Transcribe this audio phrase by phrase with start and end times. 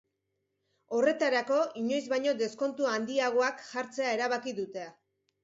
[0.99, 4.89] Horretarako, inoiz baino deskontu handiagoak jartzea erabaki dute.